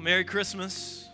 [0.00, 1.10] Well, Merry Christmas.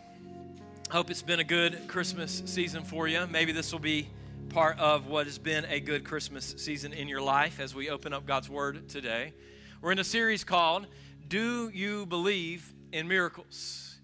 [0.92, 3.26] Hope it's been a good Christmas season for you.
[3.26, 4.08] Maybe this will be
[4.48, 8.12] part of what has been a good Christmas season in your life as we open
[8.12, 9.34] up God's Word today.
[9.82, 10.86] We're in a series called
[11.26, 13.98] Do You Believe in Miracles?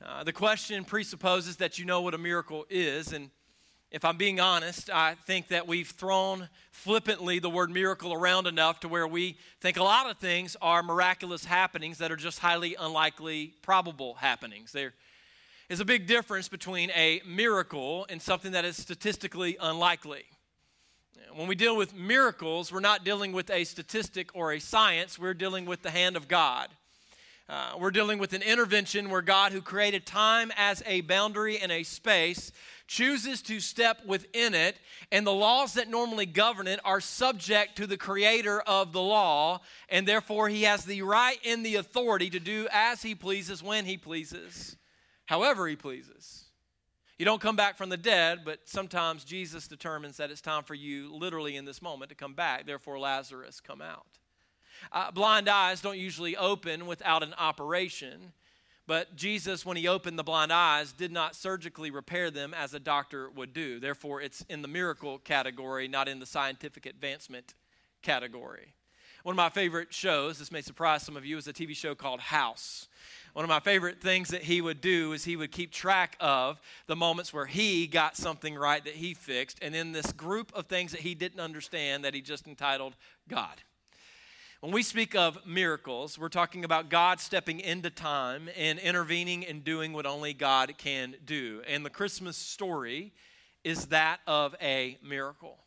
[0.00, 3.28] Uh, the question presupposes that you know what a miracle is, and
[3.92, 8.80] if I'm being honest, I think that we've thrown flippantly the word miracle around enough
[8.80, 12.74] to where we think a lot of things are miraculous happenings that are just highly
[12.80, 14.72] unlikely, probable happenings.
[14.72, 14.94] There
[15.68, 20.24] is a big difference between a miracle and something that is statistically unlikely.
[21.34, 25.34] When we deal with miracles, we're not dealing with a statistic or a science, we're
[25.34, 26.70] dealing with the hand of God.
[27.48, 31.72] Uh, we're dealing with an intervention where God, who created time as a boundary and
[31.72, 32.52] a space,
[32.86, 34.78] chooses to step within it,
[35.10, 39.60] and the laws that normally govern it are subject to the creator of the law,
[39.88, 43.84] and therefore he has the right and the authority to do as he pleases, when
[43.84, 44.76] he pleases,
[45.26, 46.44] however he pleases.
[47.18, 50.74] You don't come back from the dead, but sometimes Jesus determines that it's time for
[50.74, 52.66] you, literally in this moment, to come back.
[52.66, 54.06] Therefore, Lazarus, come out.
[54.90, 58.32] Uh, blind eyes don't usually open without an operation.
[58.86, 62.80] But Jesus, when he opened the blind eyes, did not surgically repair them as a
[62.80, 63.78] doctor would do.
[63.78, 67.54] Therefore, it's in the miracle category, not in the scientific advancement
[68.02, 68.74] category.
[69.22, 71.94] One of my favorite shows, this may surprise some of you, is a TV show
[71.94, 72.88] called House.
[73.34, 76.60] One of my favorite things that he would do is he would keep track of
[76.88, 80.66] the moments where he got something right that he fixed, and then this group of
[80.66, 82.96] things that he didn't understand that he just entitled
[83.28, 83.62] God.
[84.62, 89.64] When we speak of miracles, we're talking about God stepping into time and intervening and
[89.64, 91.62] doing what only God can do.
[91.66, 93.12] And the Christmas story
[93.64, 95.58] is that of a miracle.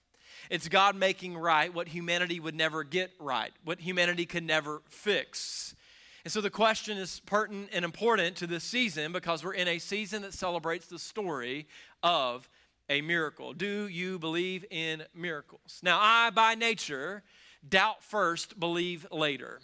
[0.50, 5.76] It's God making right what humanity would never get right, what humanity could never fix.
[6.24, 9.78] And so the question is pertinent and important to this season because we're in a
[9.78, 11.68] season that celebrates the story
[12.02, 12.48] of
[12.90, 13.52] a miracle.
[13.52, 15.82] Do you believe in miracles?
[15.84, 17.24] Now, I, by nature,
[17.68, 19.60] doubt first, believe later.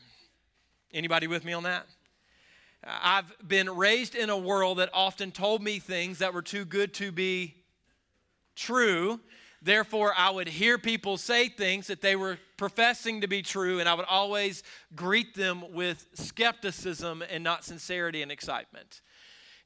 [0.93, 1.87] Anybody with me on that?
[2.83, 6.93] I've been raised in a world that often told me things that were too good
[6.95, 7.55] to be
[8.55, 9.19] true.
[9.61, 13.87] Therefore, I would hear people say things that they were professing to be true, and
[13.87, 14.63] I would always
[14.95, 19.01] greet them with skepticism and not sincerity and excitement.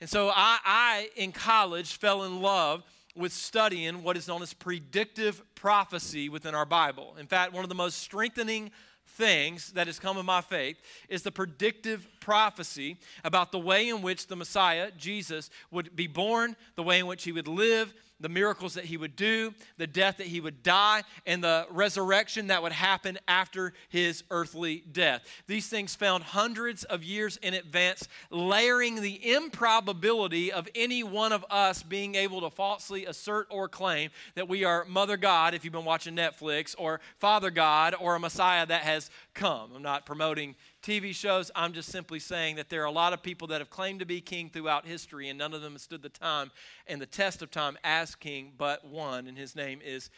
[0.01, 2.84] And so I, I in college, fell in love
[3.15, 7.15] with studying what is known as predictive prophecy within our Bible.
[7.19, 8.71] In fact, one of the most strengthening
[9.07, 10.77] things that has come in my faith
[11.07, 16.55] is the predictive prophecy about the way in which the Messiah, Jesus, would be born,
[16.75, 20.17] the way in which he would live, the miracles that he would do, the death
[20.17, 25.23] that he would die, and the resurrection that would happen after his earthly death.
[25.47, 31.45] These things found hundreds of years in advance, layering the improbability of any one of
[31.49, 35.73] us being able to falsely assert or claim that we are Mother God, if you've
[35.73, 39.71] been watching Netflix, or Father God, or a Messiah that has come.
[39.75, 40.55] I'm not promoting
[40.85, 41.50] TV shows.
[41.56, 44.06] I'm just simply saying that there are a lot of people that have claimed to
[44.06, 46.51] be king throughout history, and none of them have stood the time
[46.85, 50.12] and the test of time as king, but one, and his name is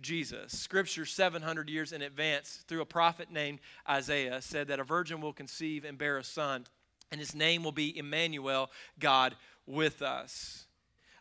[0.00, 0.56] Jesus.
[0.56, 3.58] Scripture, 700 years in advance, through a prophet named
[3.90, 6.66] Isaiah, said that a virgin will conceive and bear a son,
[7.10, 9.34] and his name will be Emmanuel, God
[9.66, 10.66] with us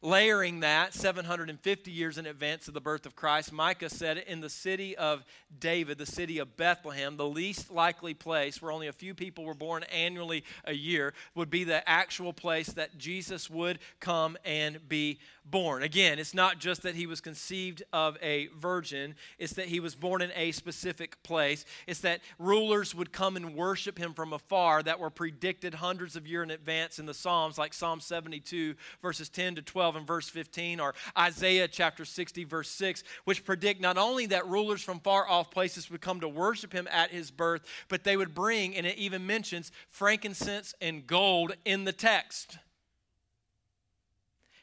[0.02, 4.50] layering that 750 years in advance of the birth of Christ, Micah said in the
[4.50, 5.24] city of
[5.60, 9.54] David, the city of Bethlehem, the least likely place where only a few people were
[9.54, 15.20] born annually a year, would be the actual place that Jesus would come and be
[15.46, 15.84] born.
[15.84, 19.96] Again, it's not just that he was conceived of a virgin, it's that he was
[19.96, 21.66] born in a specific place.
[21.88, 26.28] It's that rulers would come and worship him from afar that were predicted hundreds of
[26.28, 30.30] years in advance in the Psalms, like Psalm 72, verses 10 to 12 and verse
[30.30, 35.28] 15, or Isaiah chapter 60, verse 6, which predict not only that rulers from far
[35.28, 38.86] off places would come to worship him at his birth, but they would bring, and
[38.86, 42.58] it even mentions frankincense and gold in the text.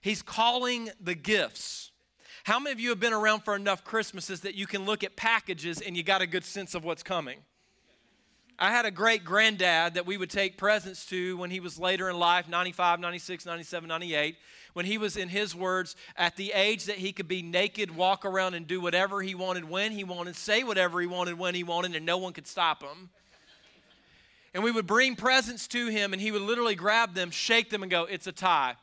[0.00, 1.90] He's calling the gifts.
[2.44, 5.16] How many of you have been around for enough Christmases that you can look at
[5.16, 7.40] packages and you got a good sense of what's coming?
[8.60, 12.10] I had a great granddad that we would take presents to when he was later
[12.10, 14.36] in life 95, 96, 97, 98.
[14.72, 18.24] When he was, in his words, at the age that he could be naked, walk
[18.24, 21.62] around, and do whatever he wanted, when he wanted, say whatever he wanted, when he
[21.62, 23.10] wanted, and no one could stop him.
[24.54, 27.82] And we would bring presents to him, and he would literally grab them, shake them,
[27.82, 28.74] and go, It's a tie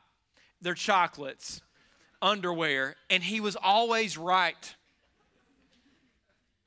[0.61, 1.61] They're chocolates,
[2.21, 4.75] underwear, and he was always right.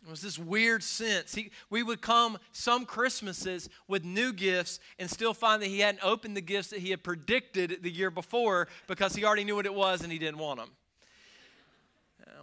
[0.08, 1.34] It was this weird sense.
[1.34, 6.02] He, we would come some Christmases with new gifts and still find that he hadn't
[6.02, 9.66] opened the gifts that he had predicted the year before because he already knew what
[9.66, 10.70] it was and he didn't want them.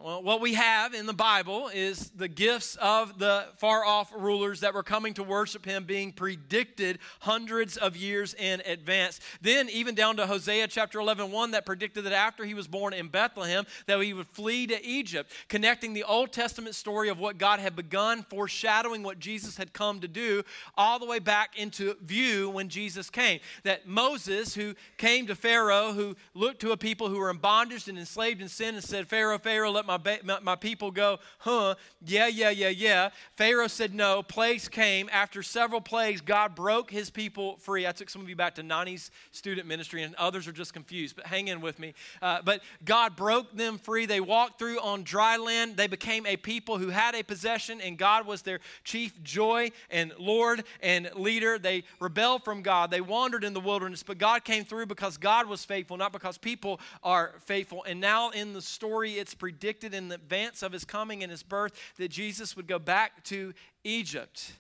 [0.05, 4.59] Well, what we have in the Bible is the gifts of the far off rulers
[4.59, 9.19] that were coming to worship him being predicted hundreds of years in advance.
[9.41, 12.93] Then, even down to Hosea chapter 11, 1 that predicted that after he was born
[12.93, 17.39] in Bethlehem, that he would flee to Egypt, connecting the Old Testament story of what
[17.39, 20.43] God had begun, foreshadowing what Jesus had come to do,
[20.77, 23.39] all the way back into view when Jesus came.
[23.63, 27.87] That Moses, who came to Pharaoh, who looked to a people who were in bondage
[27.87, 31.19] and enslaved in sin, and said, Pharaoh, Pharaoh, let my my, my, my people go,
[31.39, 31.75] huh,
[32.05, 33.09] yeah, yeah, yeah, yeah.
[33.35, 34.23] Pharaoh said no.
[34.23, 35.09] Plagues came.
[35.11, 37.85] After several plagues, God broke his people free.
[37.85, 41.15] I took some of you back to 90s student ministry, and others are just confused,
[41.15, 41.93] but hang in with me.
[42.21, 44.05] Uh, but God broke them free.
[44.05, 45.77] They walked through on dry land.
[45.77, 50.13] They became a people who had a possession, and God was their chief joy and
[50.17, 51.59] Lord and leader.
[51.59, 52.91] They rebelled from God.
[52.91, 56.37] They wandered in the wilderness, but God came through because God was faithful, not because
[56.37, 57.83] people are faithful.
[57.83, 61.43] And now in the story, it's predicted predicted in advance of his coming and his
[61.43, 64.53] birth that Jesus would go back to Egypt.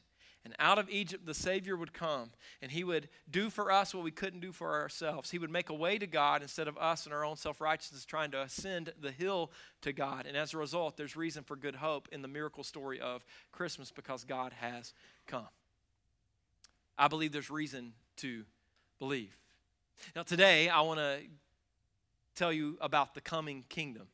[0.43, 2.29] And out of Egypt, the Savior would come,
[2.61, 5.31] and He would do for us what we couldn't do for ourselves.
[5.31, 8.05] He would make a way to God instead of us and our own self righteousness
[8.05, 9.51] trying to ascend the hill
[9.81, 10.27] to God.
[10.27, 13.89] And as a result, there's reason for good hope in the miracle story of Christmas
[13.89, 14.93] because God has
[15.25, 15.47] come.
[16.95, 18.43] I believe there's reason to
[18.99, 19.35] believe.
[20.15, 21.21] Now, today, I want to
[22.35, 24.09] tell you about the coming kingdom.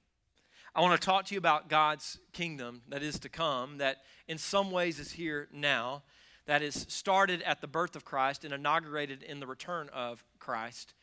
[0.74, 3.98] I want to talk to you about God's kingdom that is to come, that
[4.30, 6.04] in some ways is here now,
[6.46, 10.94] that is started at the birth of Christ and inaugurated in the return of Christ.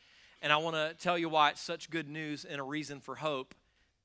[0.41, 3.15] And I want to tell you why it's such good news and a reason for
[3.15, 3.53] hope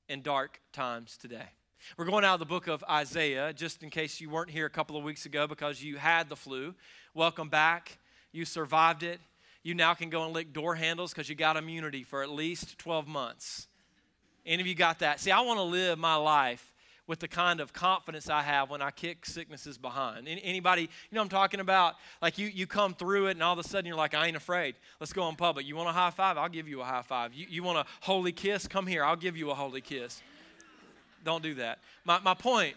[0.06, 1.49] in dark times today.
[1.96, 4.70] We're going out of the book of Isaiah, just in case you weren't here a
[4.70, 6.75] couple of weeks ago because you had the flu.
[7.14, 7.96] Welcome back.
[8.32, 9.19] You survived it.
[9.62, 12.76] You now can go and lick door handles because you got immunity for at least
[12.76, 13.66] 12 months.
[14.46, 15.20] Any of you got that?
[15.20, 16.70] See, I want to live my life
[17.06, 20.26] with the kind of confidence I have when I kick sicknesses behind.
[20.26, 21.96] Anybody, you know I'm talking about?
[22.23, 24.37] Like you, you come through it and all of a sudden you're like, I ain't
[24.37, 24.75] afraid.
[25.00, 25.67] Let's go in public.
[25.67, 26.38] You want a high five?
[26.38, 27.35] I'll give you a high five.
[27.35, 28.67] You, you want a holy kiss?
[28.67, 29.05] Come here.
[29.05, 30.23] I'll give you a holy kiss.
[31.25, 31.79] Don't do that.
[32.05, 32.76] My, my point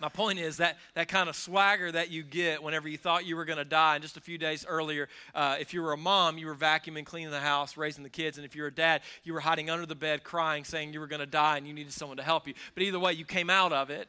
[0.00, 3.36] my point is that that kind of swagger that you get whenever you thought you
[3.36, 3.96] were going to die.
[3.96, 7.04] And just a few days earlier, uh, if you were a mom, you were vacuuming,
[7.04, 8.38] cleaning the house, raising the kids.
[8.38, 11.00] And if you were a dad, you were hiding under the bed crying, saying you
[11.00, 12.54] were going to die and you needed someone to help you.
[12.74, 14.08] But either way, you came out of it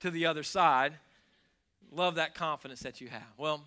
[0.00, 0.94] to the other side.
[1.92, 3.22] Love that confidence that you have.
[3.38, 3.62] Well,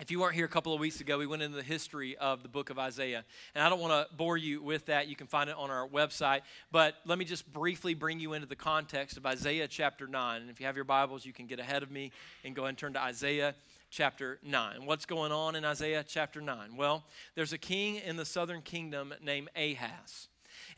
[0.00, 2.42] if you weren't here a couple of weeks ago, we went into the history of
[2.42, 3.22] the book of Isaiah.
[3.54, 5.08] And I don't want to bore you with that.
[5.08, 6.40] You can find it on our website.
[6.72, 10.40] But let me just briefly bring you into the context of Isaiah chapter 9.
[10.40, 12.12] And if you have your Bibles, you can get ahead of me
[12.44, 13.54] and go and turn to Isaiah
[13.90, 14.86] chapter 9.
[14.86, 16.76] What's going on in Isaiah chapter 9?
[16.76, 17.04] Well,
[17.34, 20.28] there's a king in the southern kingdom named Ahaz.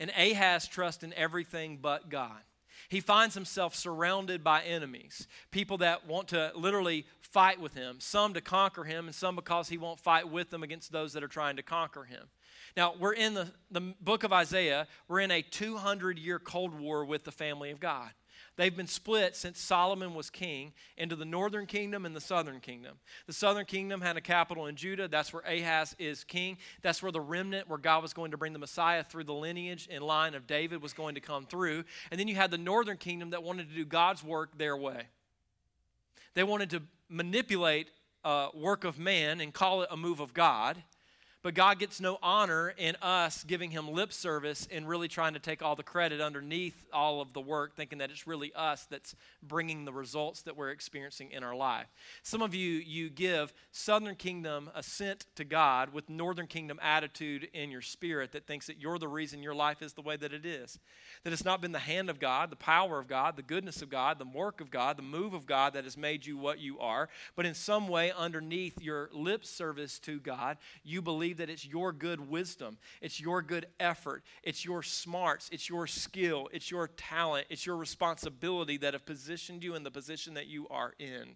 [0.01, 2.41] And Ahaz trusts in everything but God
[2.89, 8.33] he finds himself surrounded by enemies, people that want to literally fight with him, some
[8.33, 11.27] to conquer him, and some because he won't fight with them against those that are
[11.27, 12.27] trying to conquer him.
[12.75, 17.05] Now, we're in the, the book of Isaiah, we're in a 200 year Cold War
[17.05, 18.11] with the family of God.
[18.55, 22.99] They've been split since Solomon was king into the northern kingdom and the southern kingdom.
[23.25, 25.07] The southern kingdom had a capital in Judah.
[25.07, 26.57] That's where Ahaz is king.
[26.83, 29.87] That's where the remnant, where God was going to bring the Messiah through the lineage
[29.91, 31.83] and line of David, was going to come through.
[32.11, 35.07] And then you had the northern kingdom that wanted to do God's work their way.
[36.35, 37.89] They wanted to manipulate
[38.23, 40.81] a work of man and call it a move of God.
[41.43, 45.39] But God gets no honor in us giving him lip service and really trying to
[45.39, 49.13] take all the credit underneath all of the work, thinking that it's really us that's
[49.41, 51.87] bringing the results that we're experiencing in our life.
[52.23, 57.69] Some of you, you give Southern Kingdom assent to God with Northern Kingdom attitude in
[57.69, 60.45] your spirit that thinks that you're the reason your life is the way that it
[60.45, 60.79] is.
[61.25, 63.89] That it's not been the hand of God, the power of God, the goodness of
[63.89, 66.79] God, the work of God, the move of God that has made you what you
[66.79, 71.51] are, but in some way underneath your lip service to God, you believe believe that
[71.51, 76.69] it's your good wisdom, it's your good effort, it's your smarts, it's your skill, it's
[76.69, 80.93] your talent, it's your responsibility that have positioned you in the position that you are
[80.99, 81.35] in.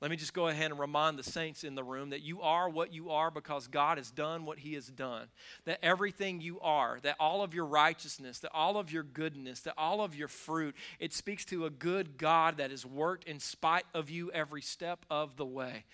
[0.00, 2.70] Let me just go ahead and remind the saints in the room that you are
[2.70, 5.28] what you are because God has done what He has done.
[5.66, 9.74] That everything you are, that all of your righteousness, that all of your goodness, that
[9.76, 13.84] all of your fruit, it speaks to a good God that has worked in spite
[13.92, 15.84] of you every step of the way.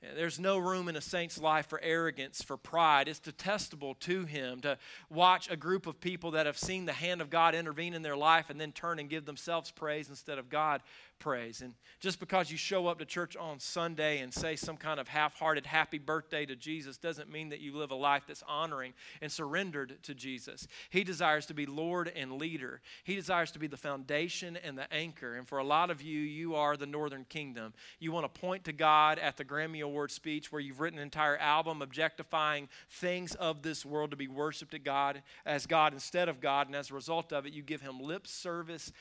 [0.00, 3.08] There's no room in a saint's life for arrogance, for pride.
[3.08, 4.78] It's detestable to him to
[5.10, 8.16] watch a group of people that have seen the hand of God intervene in their
[8.16, 10.82] life and then turn and give themselves praise instead of God
[11.18, 11.62] praise.
[11.62, 15.08] And just because you show up to church on Sunday and say some kind of
[15.08, 18.94] half hearted happy birthday to Jesus doesn't mean that you live a life that's honoring
[19.20, 20.66] and surrendered to Jesus.
[20.90, 24.92] He desires to be Lord and leader, He desires to be the foundation and the
[24.92, 25.34] anchor.
[25.34, 27.74] And for a lot of you, you are the northern kingdom.
[27.98, 31.04] You want to point to God at the Grammy Award speech where you've written an
[31.04, 36.28] entire album objectifying things of this world to be worshiped to God as God instead
[36.28, 36.66] of God.
[36.66, 38.92] And as a result of it, you give Him lip service.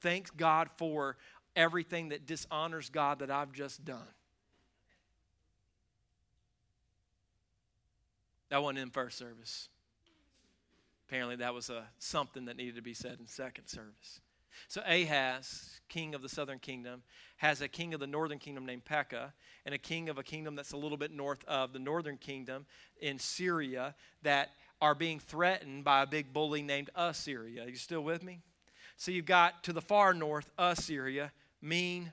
[0.00, 1.16] Thank God for
[1.58, 3.98] everything that dishonors God that I've just done.
[8.48, 9.68] That wasn't in first service.
[11.06, 14.20] Apparently, that was a, something that needed to be said in second service.
[14.68, 17.02] So, Ahaz, king of the southern kingdom,
[17.38, 19.32] has a king of the northern kingdom named Pekah,
[19.64, 22.66] and a king of a kingdom that's a little bit north of the northern kingdom
[23.00, 24.50] in Syria that
[24.80, 27.64] are being threatened by a big bully named Assyria.
[27.64, 28.40] Are you still with me?
[28.96, 32.12] So, you've got to the far north Assyria, mean,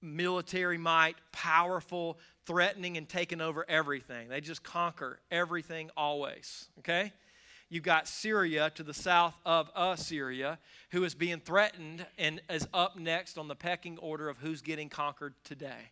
[0.00, 4.28] military might, powerful, threatening, and taking over everything.
[4.28, 7.12] They just conquer everything always, okay?
[7.70, 10.58] You've got Syria to the south of uh, Assyria,
[10.90, 14.88] who is being threatened and is up next on the pecking order of who's getting
[14.88, 15.90] conquered today.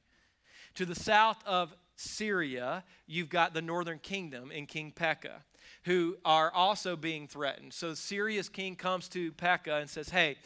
[0.76, 5.42] To the south of Syria, you've got the northern kingdom in King Pekah,
[5.84, 7.74] who are also being threatened.
[7.74, 10.36] So Syria's king comes to Pekah and says, Hey,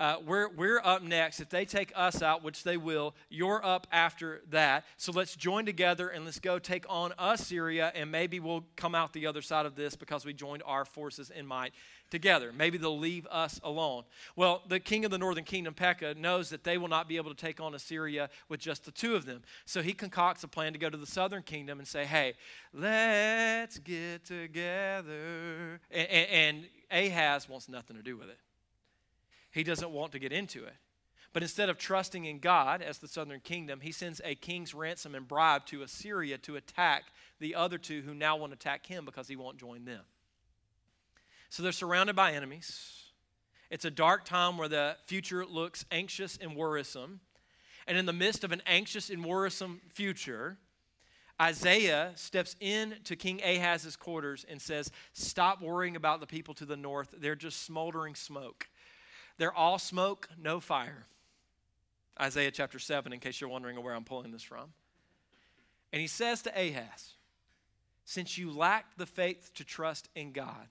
[0.00, 1.40] uh, we're, we're up next.
[1.40, 4.86] If they take us out, which they will, you're up after that.
[4.96, 9.12] So let's join together and let's go take on Assyria, and maybe we'll come out
[9.12, 11.74] the other side of this because we joined our forces in might
[12.10, 12.50] together.
[12.50, 14.04] Maybe they'll leave us alone.
[14.36, 17.34] Well, the king of the northern kingdom, Pekah, knows that they will not be able
[17.34, 19.42] to take on Assyria with just the two of them.
[19.66, 22.32] So he concocts a plan to go to the southern kingdom and say, hey,
[22.72, 25.78] let's get together.
[25.90, 28.38] And, and, and Ahaz wants nothing to do with it.
[29.50, 30.74] He doesn't want to get into it.
[31.32, 35.14] But instead of trusting in God as the southern kingdom, he sends a king's ransom
[35.14, 37.04] and bribe to Assyria to attack
[37.38, 40.02] the other two who now want to attack him because he won't join them.
[41.48, 43.04] So they're surrounded by enemies.
[43.70, 47.20] It's a dark time where the future looks anxious and worrisome.
[47.86, 50.58] And in the midst of an anxious and worrisome future,
[51.40, 56.76] Isaiah steps into King Ahaz's quarters and says, Stop worrying about the people to the
[56.76, 57.14] north.
[57.16, 58.68] They're just smoldering smoke.
[59.40, 61.06] They're all smoke, no fire.
[62.20, 64.74] Isaiah chapter 7, in case you're wondering where I'm pulling this from.
[65.94, 67.14] And he says to Ahaz,
[68.04, 70.68] Since you lack the faith to trust in God,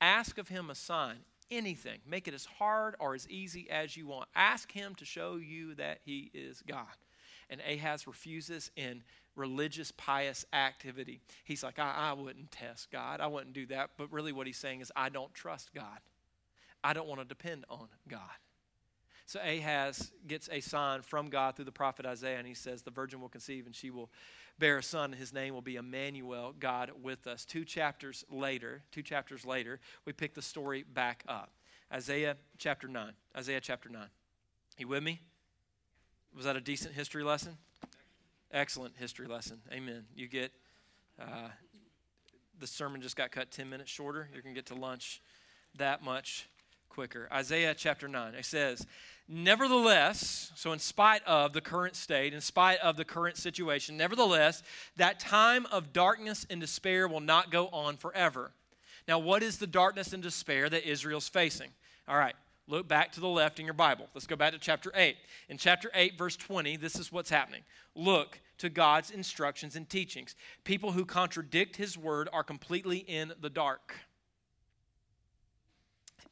[0.00, 1.18] ask of him a sign,
[1.52, 2.00] anything.
[2.04, 4.28] Make it as hard or as easy as you want.
[4.34, 6.86] Ask him to show you that he is God.
[7.48, 9.04] And Ahaz refuses in
[9.36, 11.20] religious, pious activity.
[11.44, 13.20] He's like, I, I wouldn't test God.
[13.20, 13.90] I wouldn't do that.
[13.96, 16.00] But really, what he's saying is, I don't trust God.
[16.82, 18.20] I don't want to depend on God.
[19.26, 22.90] So Ahaz gets a sign from God through the prophet Isaiah, and he says, The
[22.90, 24.10] virgin will conceive and she will
[24.58, 27.44] bear a son, and his name will be Emmanuel, God with us.
[27.44, 31.52] Two chapters later, two chapters later, we pick the story back up.
[31.92, 33.12] Isaiah chapter 9.
[33.36, 34.02] Isaiah chapter 9.
[34.78, 35.20] You with me?
[36.34, 37.56] Was that a decent history lesson?
[38.52, 39.60] Excellent history lesson.
[39.72, 40.06] Amen.
[40.14, 40.52] You get,
[41.20, 41.50] uh,
[42.58, 44.28] the sermon just got cut 10 minutes shorter.
[44.34, 45.22] You can get to lunch
[45.76, 46.48] that much
[46.90, 47.28] quicker.
[47.32, 48.86] Isaiah chapter 9, it says,
[49.32, 54.62] Nevertheless, so in spite of the current state, in spite of the current situation, nevertheless,
[54.96, 58.50] that time of darkness and despair will not go on forever.
[59.06, 61.70] Now, what is the darkness and despair that Israel's facing?
[62.08, 62.34] All right,
[62.66, 64.08] look back to the left in your Bible.
[64.14, 65.16] Let's go back to chapter 8.
[65.48, 67.62] In chapter 8, verse 20, this is what's happening.
[67.94, 70.34] Look to God's instructions and teachings.
[70.64, 73.94] People who contradict his word are completely in the dark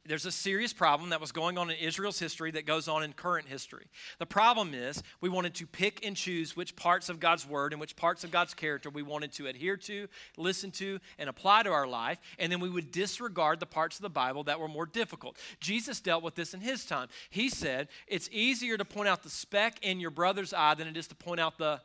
[0.05, 3.13] there's a serious problem that was going on in Israel's history that goes on in
[3.13, 3.87] current history.
[4.17, 7.79] The problem is we wanted to pick and choose which parts of God's word and
[7.79, 11.71] which parts of God's character we wanted to adhere to, listen to, and apply to
[11.71, 14.85] our life, and then we would disregard the parts of the Bible that were more
[14.85, 15.37] difficult.
[15.59, 17.09] Jesus dealt with this in his time.
[17.29, 20.97] He said, It's easier to point out the speck in your brother's eye than it
[20.97, 21.81] is to point out the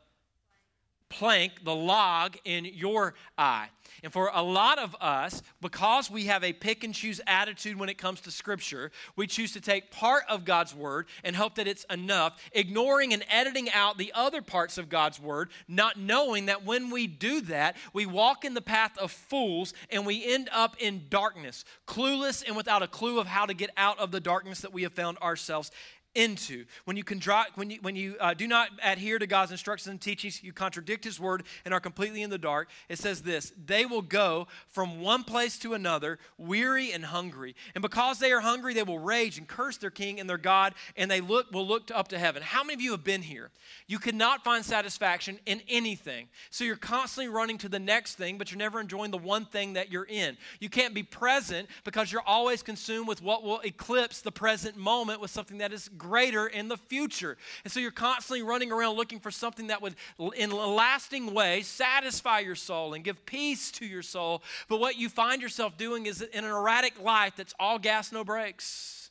[1.15, 3.69] plank, the log in your eye.
[4.03, 7.89] And for a lot of us, because we have a pick and choose attitude when
[7.89, 11.67] it comes to Scripture, we choose to take part of God's Word and hope that
[11.67, 16.65] it's enough, ignoring and editing out the other parts of God's Word, not knowing that
[16.65, 20.77] when we do that, we walk in the path of fools and we end up
[20.79, 24.61] in darkness, clueless and without a clue of how to get out of the darkness
[24.61, 25.71] that we have found ourselves
[26.15, 26.65] into.
[26.85, 30.01] When you, contra- when you, when you uh, do not adhere to God's instructions and
[30.01, 32.69] teachings, you contradict His word and are completely in the dark.
[32.89, 37.55] It says this They will go from one place to another, weary and hungry.
[37.75, 40.75] And because they are hungry, they will rage and curse their king and their God,
[40.97, 42.43] and they look, will look up to heaven.
[42.43, 43.51] How many of you have been here?
[43.87, 46.29] You cannot find satisfaction in anything.
[46.51, 49.75] So you're constantly running to the next thing, but you're never enjoying the one thing
[49.75, 50.37] that you're in.
[50.61, 55.21] You can't be present because you're always consumed with what will eclipse the present moment
[55.21, 57.37] with something that is greater in the future.
[57.65, 59.95] And so you're constantly running around looking for something that would,
[60.37, 64.43] in a lasting way, satisfy your soul and give peace to your soul.
[64.69, 68.25] But what you find yourself doing is in an erratic life that's all gas, no
[68.25, 69.11] brakes.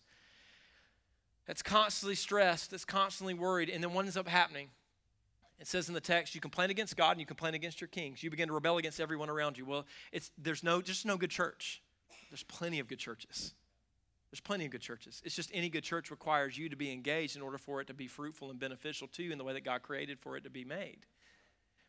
[1.47, 3.69] That's constantly stressed, that's constantly worried.
[3.69, 4.69] And then what ends up happening?
[5.59, 8.21] It says in the text, you complain against God and you complain against your kings.
[8.21, 9.65] You begin to rebel against everyone around you.
[9.65, 11.81] Well, it's, there's no, just no good church.
[12.29, 13.53] There's plenty of good churches.
[14.33, 15.21] There's plenty of good churches.
[15.23, 17.93] It's just any good church requires you to be engaged in order for it to
[17.93, 20.49] be fruitful and beneficial to you in the way that God created for it to
[20.49, 21.05] be made.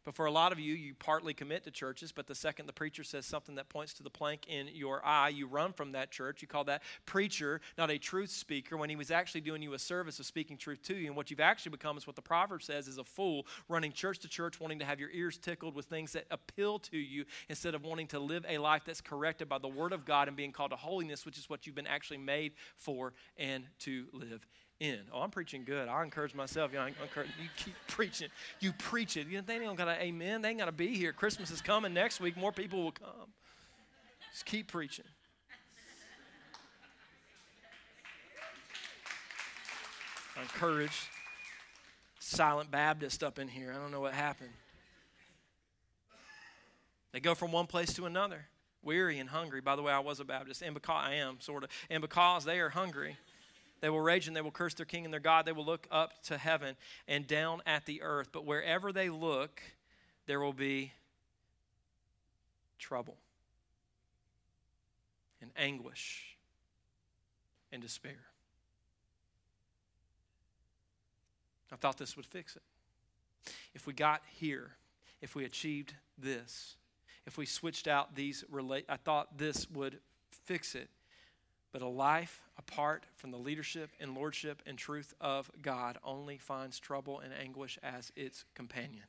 [0.05, 2.73] But for a lot of you, you partly commit to churches, but the second the
[2.73, 6.11] preacher says something that points to the plank in your eye, you run from that
[6.11, 6.43] church.
[6.43, 9.79] You call that preacher not a truth speaker when he was actually doing you a
[9.79, 11.07] service of speaking truth to you.
[11.07, 14.19] And what you've actually become is what the proverb says is a fool running church
[14.21, 17.75] to church, wanting to have your ears tickled with things that appeal to you instead
[17.75, 20.53] of wanting to live a life that's corrected by the word of God and being
[20.53, 24.47] called to holiness, which is what you've been actually made for and to live
[24.81, 25.01] in.
[25.13, 25.89] Oh, I'm preaching good.
[25.89, 26.73] I encourage myself.
[26.73, 28.29] You, know, encourage, you keep preaching.
[28.61, 29.27] You preach it.
[29.29, 30.43] You know, they don't got to amen.
[30.43, 31.13] They ain't got to be here.
[31.13, 32.37] Christmas is coming next week.
[32.37, 33.33] More people will come.
[34.33, 35.05] Just keep preaching.
[40.37, 41.09] I encourage
[42.19, 43.73] silent Baptist up in here.
[43.73, 44.51] I don't know what happened.
[47.13, 48.47] They go from one place to another,
[48.83, 49.61] weary and hungry.
[49.61, 52.45] By the way, I was a Baptist, and because I am sort of, and because
[52.45, 53.17] they are hungry,
[53.85, 55.45] they will rage and they will curse their king and their God.
[55.45, 56.75] They will look up to heaven
[57.07, 58.31] and down at the earth.
[58.33, 59.61] But wherever they look,
[60.25, 60.95] there will be
[62.79, 63.19] trouble
[65.43, 66.39] and anguish
[67.73, 68.25] and despair.
[71.71, 72.63] I thought this would fix it.
[73.75, 74.77] If we got here,
[75.21, 76.77] if we achieved this,
[77.27, 79.99] if we switched out these relate I thought this would
[80.31, 80.89] fix it.
[81.75, 86.79] But a life apart from the leadership and lordship and truth of God only finds
[86.79, 89.03] trouble and anguish as its companion.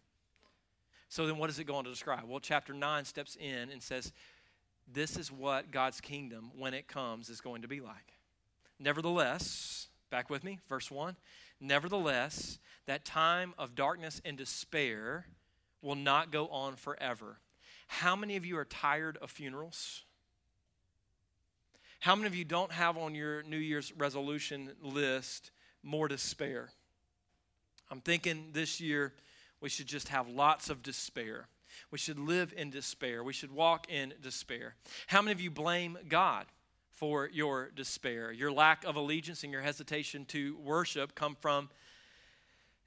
[1.08, 2.23] So then, what does it go on to describe?
[2.28, 4.12] Well, chapter 9 steps in and says,
[4.91, 8.17] This is what God's kingdom, when it comes, is going to be like.
[8.80, 11.15] Nevertheless, back with me, verse 1
[11.62, 15.28] Nevertheless, that time of darkness and despair
[15.84, 17.38] will not go on forever.
[17.86, 20.04] How many of you are tired of funerals?
[22.06, 25.50] How many of you don't have on your New Year's resolution list
[25.82, 26.70] more despair?
[27.89, 29.15] I'm thinking this year
[29.60, 31.48] we should just have lots of despair.
[31.89, 33.24] We should live in despair.
[33.24, 34.76] We should walk in despair.
[35.08, 36.46] How many of you blame God
[36.91, 38.32] for your despair?
[38.32, 41.72] Your lack of allegiance and your hesitation to worship come from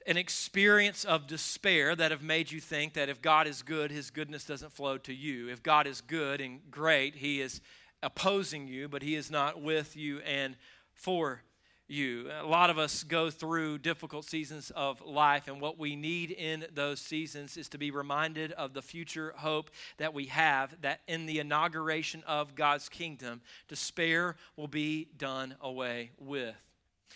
[0.07, 4.11] an experience of despair that have made you think that if God is good, his
[4.11, 5.48] goodness doesn't flow to you.
[5.48, 7.61] If God is good and great, he is
[8.02, 10.56] opposing you, but He is not with you and
[10.92, 11.42] for
[11.88, 12.30] you.
[12.40, 16.66] A lot of us go through difficult seasons of life, and what we need in
[16.74, 21.26] those seasons is to be reminded of the future hope that we have that in
[21.26, 26.54] the inauguration of God's kingdom, despair will be done away with.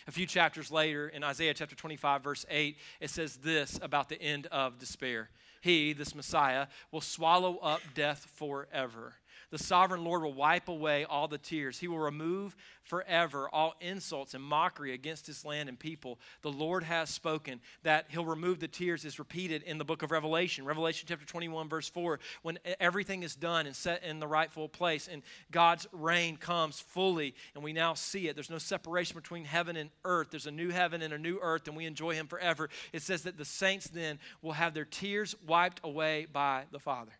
[0.07, 4.21] A few chapters later, in Isaiah chapter 25, verse 8, it says this about the
[4.21, 5.29] end of despair
[5.61, 9.13] He, this Messiah, will swallow up death forever.
[9.53, 11.77] The sovereign Lord will wipe away all the tears.
[11.77, 16.17] He will remove forever all insults and mockery against his land and people.
[16.41, 20.09] The Lord has spoken that he'll remove the tears is repeated in the book of
[20.09, 20.65] Revelation.
[20.65, 25.07] Revelation chapter 21 verse 4 when everything is done and set in the rightful place
[25.07, 28.35] and God's reign comes fully and we now see it.
[28.35, 30.29] There's no separation between heaven and earth.
[30.31, 32.69] There's a new heaven and a new earth and we enjoy him forever.
[32.91, 37.11] It says that the saints then will have their tears wiped away by the Father.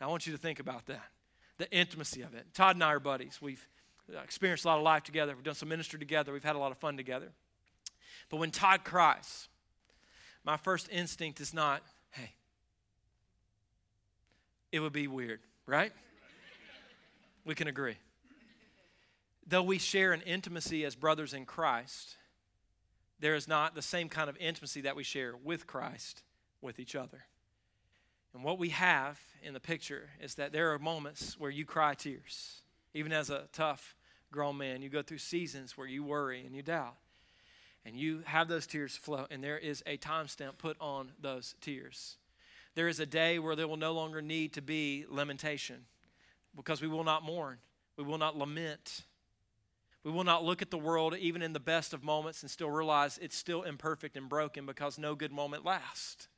[0.00, 1.12] Now I want you to think about that
[1.60, 2.46] the intimacy of it.
[2.54, 3.38] Todd and I are buddies.
[3.40, 3.64] We've
[4.10, 5.34] uh, experienced a lot of life together.
[5.34, 6.32] We've done some ministry together.
[6.32, 7.28] We've had a lot of fun together.
[8.30, 9.48] But when Todd cries,
[10.42, 12.30] my first instinct is not, hey,
[14.72, 15.92] it would be weird, right?
[17.44, 17.96] We can agree.
[19.46, 22.16] Though we share an intimacy as brothers in Christ,
[23.18, 26.22] there is not the same kind of intimacy that we share with Christ
[26.62, 27.26] with each other.
[28.34, 31.94] And what we have in the picture is that there are moments where you cry
[31.94, 32.62] tears.
[32.94, 33.96] Even as a tough
[34.30, 36.96] grown man, you go through seasons where you worry and you doubt.
[37.84, 42.18] And you have those tears flow, and there is a timestamp put on those tears.
[42.74, 45.86] There is a day where there will no longer need to be lamentation
[46.54, 47.58] because we will not mourn,
[47.96, 49.04] we will not lament.
[50.02, 52.70] We will not look at the world, even in the best of moments, and still
[52.70, 56.28] realize it's still imperfect and broken because no good moment lasts.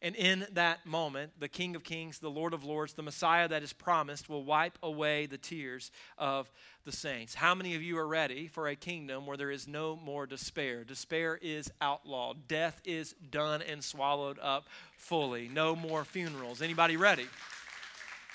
[0.00, 3.64] And in that moment, the King of Kings, the Lord of Lords, the Messiah that
[3.64, 6.52] is promised will wipe away the tears of
[6.84, 7.34] the saints.
[7.34, 10.84] How many of you are ready for a kingdom where there is no more despair?
[10.84, 12.46] Despair is outlawed.
[12.46, 15.48] Death is done and swallowed up fully.
[15.48, 16.62] No more funerals.
[16.62, 17.26] Anybody ready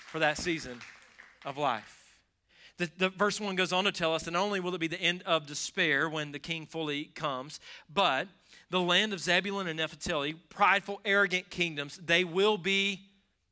[0.08, 0.80] for that season
[1.46, 2.04] of life?
[2.78, 4.88] The, the, verse 1 goes on to tell us that not only will it be
[4.88, 7.60] the end of despair when the king fully comes,
[7.92, 8.28] but
[8.74, 13.02] the land of Zebulun and Naphtali, prideful, arrogant kingdoms, they will be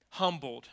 [0.10, 0.68] humbled.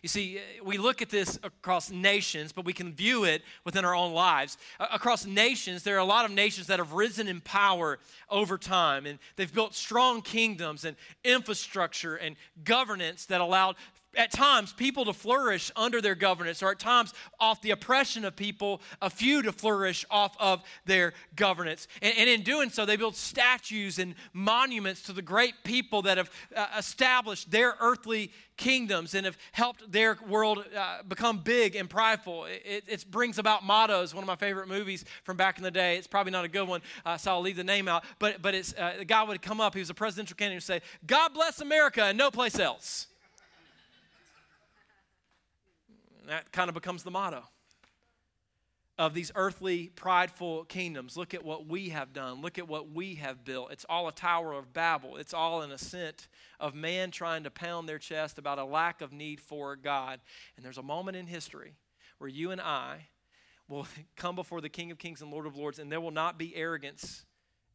[0.00, 3.94] You see, we look at this across nations, but we can view it within our
[3.94, 4.56] own lives.
[4.80, 7.98] Across nations, there are a lot of nations that have risen in power
[8.30, 13.76] over time, and they've built strong kingdoms and infrastructure and governance that allowed
[14.16, 18.36] at times people to flourish under their governance, or at times off the oppression of
[18.36, 21.88] people, a few to flourish off of their governance.
[22.02, 26.18] And, and in doing so, they build statues and monuments to the great people that
[26.18, 31.90] have uh, established their earthly kingdoms and have helped their world uh, become big and
[31.90, 32.44] prideful.
[32.46, 34.14] It, it, brings about mottos.
[34.14, 35.96] One of my favorite movies from back in the day.
[35.96, 38.04] It's probably not a good one, uh, so I'll leave the name out.
[38.18, 39.74] But but it's uh, the guy would come up.
[39.74, 43.08] He was a presidential candidate and say, "God bless America and no place else."
[46.28, 47.44] That kind of becomes the motto
[48.96, 51.16] of these earthly, prideful kingdoms.
[51.16, 52.40] Look at what we have done.
[52.42, 53.72] Look at what we have built.
[53.72, 55.16] It's all a Tower of Babel.
[55.16, 56.28] It's all an ascent
[56.60, 60.20] of man trying to pound their chest about a lack of need for God.
[60.56, 61.74] And there's a moment in history
[62.18, 63.08] where you and I
[63.68, 66.38] will come before the King of Kings and Lord of Lords, and there will not
[66.38, 67.24] be arrogance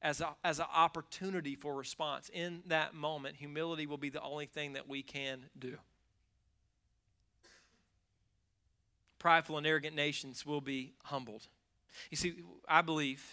[0.01, 2.29] as, a, as an opportunity for response.
[2.33, 5.77] In that moment, humility will be the only thing that we can do.
[9.19, 11.47] Prideful and arrogant nations will be humbled.
[12.10, 12.36] You see,
[12.67, 13.23] I believe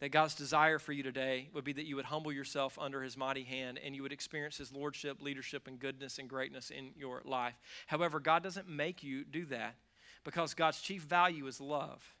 [0.00, 3.16] that God's desire for you today would be that you would humble yourself under his
[3.16, 7.22] mighty hand and you would experience his lordship, leadership, and goodness and greatness in your
[7.24, 7.54] life.
[7.86, 9.76] However, God doesn't make you do that
[10.22, 12.15] because God's chief value is love.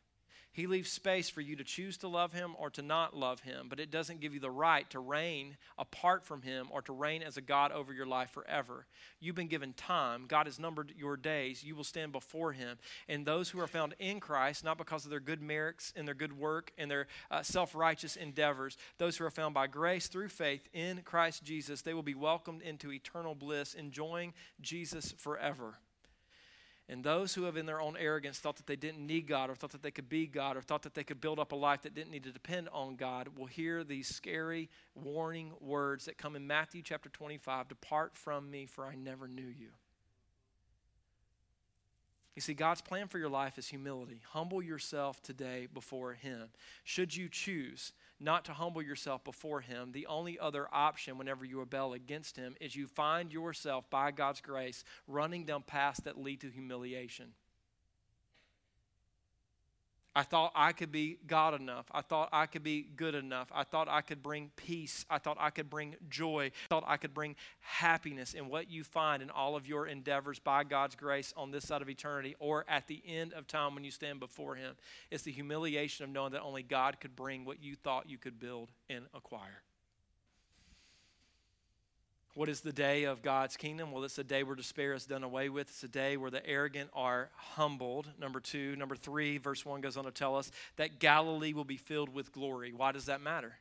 [0.56, 3.66] He leaves space for you to choose to love him or to not love him,
[3.68, 7.22] but it doesn't give you the right to reign apart from him or to reign
[7.22, 8.86] as a God over your life forever.
[9.20, 10.24] You've been given time.
[10.26, 11.62] God has numbered your days.
[11.62, 12.78] You will stand before him.
[13.06, 16.14] And those who are found in Christ, not because of their good merits and their
[16.14, 20.30] good work and their uh, self righteous endeavors, those who are found by grace through
[20.30, 25.74] faith in Christ Jesus, they will be welcomed into eternal bliss, enjoying Jesus forever.
[26.88, 29.56] And those who have, in their own arrogance, thought that they didn't need God, or
[29.56, 31.82] thought that they could be God, or thought that they could build up a life
[31.82, 36.36] that didn't need to depend on God, will hear these scary, warning words that come
[36.36, 39.70] in Matthew chapter 25 Depart from me, for I never knew you.
[42.36, 44.20] You see, God's plan for your life is humility.
[44.32, 46.50] Humble yourself today before Him.
[46.84, 51.58] Should you choose not to humble yourself before Him, the only other option whenever you
[51.58, 56.40] rebel against Him is you find yourself, by God's grace, running down paths that lead
[56.40, 57.32] to humiliation.
[60.16, 61.84] I thought I could be God enough.
[61.92, 63.48] I thought I could be good enough.
[63.54, 65.04] I thought I could bring peace.
[65.10, 66.46] I thought I could bring joy.
[66.46, 68.32] I thought I could bring happiness.
[68.32, 71.82] And what you find in all of your endeavors by God's grace on this side
[71.82, 74.76] of eternity or at the end of time when you stand before Him
[75.10, 78.40] is the humiliation of knowing that only God could bring what you thought you could
[78.40, 79.65] build and acquire.
[82.36, 83.90] What is the day of God's kingdom?
[83.90, 85.70] Well, it's a day where despair is done away with.
[85.70, 88.10] It's a day where the arrogant are humbled.
[88.20, 88.76] Number two.
[88.76, 92.32] Number three, verse one goes on to tell us that Galilee will be filled with
[92.32, 92.74] glory.
[92.74, 93.54] Why does that matter?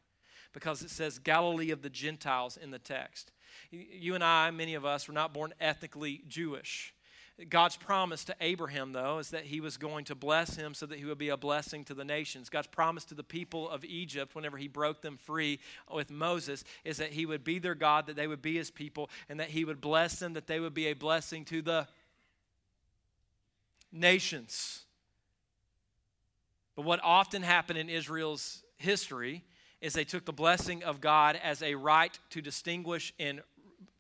[0.51, 3.31] Because it says Galilee of the Gentiles in the text.
[3.71, 6.93] You and I, many of us, were not born ethnically Jewish.
[7.49, 10.97] God's promise to Abraham, though, is that he was going to bless him so that
[10.97, 12.49] he would be a blessing to the nations.
[12.49, 15.59] God's promise to the people of Egypt, whenever he broke them free
[15.93, 19.09] with Moses, is that he would be their God, that they would be his people,
[19.27, 21.87] and that he would bless them, that they would be a blessing to the
[23.91, 24.83] nations.
[26.77, 29.43] But what often happened in Israel's history
[29.81, 33.41] is they took the blessing of God as a right to distinguish and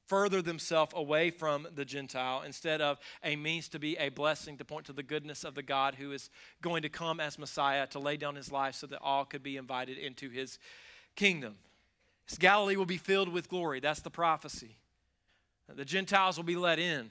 [0.07, 4.65] further themselves away from the Gentile instead of a means to be a blessing to
[4.65, 6.29] point to the goodness of the God who is
[6.61, 9.57] going to come as Messiah to lay down his life so that all could be
[9.57, 10.59] invited into his
[11.15, 11.55] kingdom.
[12.27, 13.79] His Galilee will be filled with glory.
[13.79, 14.77] That's the prophecy.
[15.73, 17.09] The Gentiles will be let in.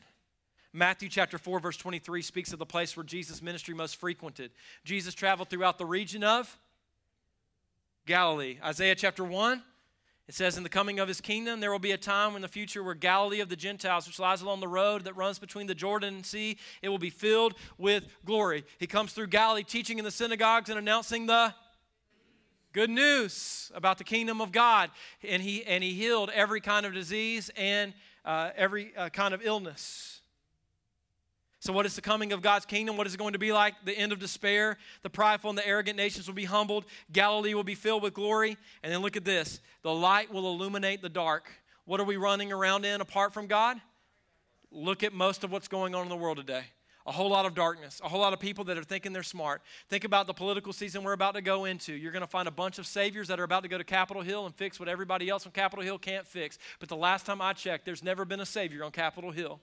[0.72, 4.50] Matthew chapter 4, verse 23 speaks of the place where Jesus' ministry most frequented.
[4.84, 6.58] Jesus traveled throughout the region of
[8.06, 8.58] Galilee.
[8.62, 9.62] Isaiah chapter 1,
[10.26, 12.48] it says, In the coming of his kingdom, there will be a time in the
[12.48, 15.74] future where Galilee of the Gentiles, which lies along the road that runs between the
[15.74, 18.64] Jordan and Sea, it will be filled with glory.
[18.78, 21.54] He comes through Galilee teaching in the synagogues and announcing the
[22.72, 24.90] good news about the kingdom of God.
[25.26, 27.92] And he, and he healed every kind of disease and
[28.24, 30.13] uh, every uh, kind of illness.
[31.64, 32.98] So, what is the coming of God's kingdom?
[32.98, 33.74] What is it going to be like?
[33.86, 34.76] The end of despair.
[35.00, 36.84] The prideful and the arrogant nations will be humbled.
[37.10, 38.58] Galilee will be filled with glory.
[38.82, 41.50] And then look at this the light will illuminate the dark.
[41.86, 43.80] What are we running around in apart from God?
[44.70, 46.64] Look at most of what's going on in the world today.
[47.06, 49.62] A whole lot of darkness, a whole lot of people that are thinking they're smart.
[49.88, 51.94] Think about the political season we're about to go into.
[51.94, 54.22] You're going to find a bunch of saviors that are about to go to Capitol
[54.22, 56.58] Hill and fix what everybody else on Capitol Hill can't fix.
[56.78, 59.60] But the last time I checked, there's never been a savior on Capitol Hill.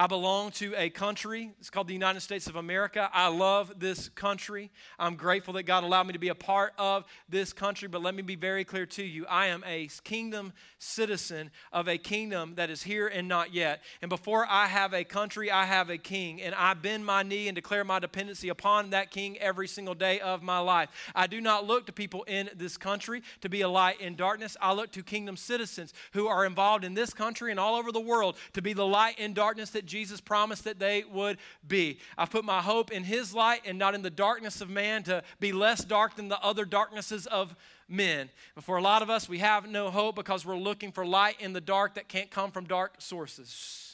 [0.00, 1.50] I belong to a country.
[1.58, 3.10] It's called the United States of America.
[3.12, 4.70] I love this country.
[4.96, 7.88] I'm grateful that God allowed me to be a part of this country.
[7.88, 11.98] But let me be very clear to you I am a kingdom citizen of a
[11.98, 13.82] kingdom that is here and not yet.
[14.00, 16.40] And before I have a country, I have a king.
[16.42, 20.20] And I bend my knee and declare my dependency upon that king every single day
[20.20, 20.90] of my life.
[21.12, 24.56] I do not look to people in this country to be a light in darkness.
[24.60, 27.98] I look to kingdom citizens who are involved in this country and all over the
[27.98, 31.98] world to be the light in darkness that Jesus promised that they would be.
[32.16, 35.22] I've put my hope in His light and not in the darkness of man to
[35.40, 37.56] be less dark than the other darknesses of
[37.88, 38.30] men.
[38.54, 41.40] But for a lot of us, we have no hope because we're looking for light
[41.40, 43.88] in the dark that can't come from dark sources.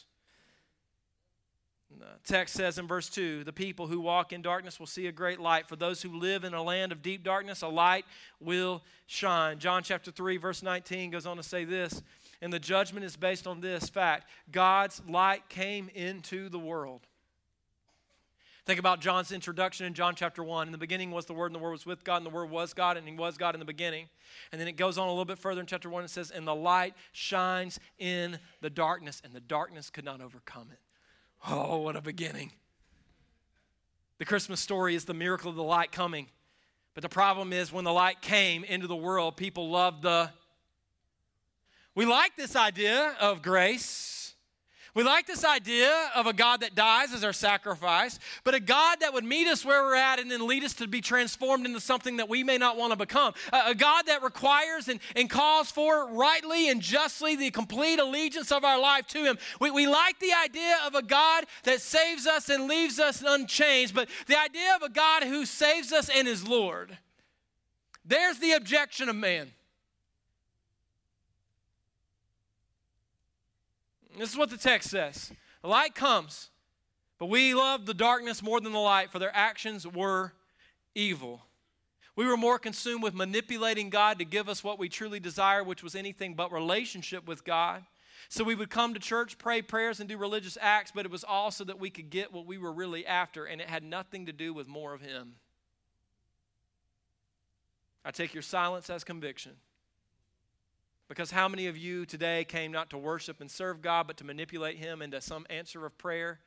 [1.99, 5.13] The text says in verse 2 the people who walk in darkness will see a
[5.13, 5.69] great light.
[5.69, 8.05] For those who live in a land of deep darkness, a light
[8.41, 9.59] will shine.
[9.59, 12.03] John chapter 3, verse 19 goes on to say this
[12.41, 17.07] and the judgment is based on this fact God's light came into the world.
[18.67, 20.69] Think about John's introduction in John chapter 1.
[20.69, 22.51] In the beginning was the Word, and the Word was with God, and the Word
[22.51, 24.09] was God, and He was God in the beginning.
[24.53, 26.47] And then it goes on a little bit further in chapter 1 and says, And
[26.47, 30.79] the light shines in the darkness, and the darkness could not overcome it.
[31.47, 32.53] Oh, what a beginning.
[34.17, 36.29] The Christmas story is the miracle of the light coming.
[36.95, 40.31] But the problem is, when the light came into the world, people loved the
[41.95, 44.15] we like this idea of grace.
[44.95, 49.01] We like this idea of a God that dies as our sacrifice, but a God
[49.01, 51.81] that would meet us where we're at and then lead us to be transformed into
[51.81, 53.35] something that we may not want to become.
[53.53, 58.65] A, God that requires and, and calls for rightly and justly the complete allegiance of
[58.65, 59.37] our life to Him.
[59.61, 63.97] We, we like the idea of a God that saves us and leaves us unchanged,
[63.97, 66.97] but the idea of a God who saves us and is Lord.
[68.05, 69.51] There's the objection of man.
[74.19, 76.51] This is what the text says The light comes,
[77.19, 80.33] but we loved the darkness more than the light, for their actions were
[80.95, 81.43] evil.
[82.17, 85.83] We were more consumed with manipulating God to give us what we truly desire, which
[85.83, 87.83] was anything but relationship with God.
[88.29, 91.25] So we would come to church, pray prayers, and do religious acts, but it was
[91.25, 94.33] also that we could get what we were really after, and it had nothing to
[94.33, 95.35] do with more of Him.
[98.05, 99.53] I take your silence as conviction.
[101.15, 104.25] Because how many of you today came not to worship and serve God, but to
[104.25, 106.41] manipulate Him into some answer of prayer,